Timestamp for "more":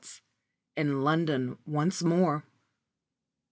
2.03-2.43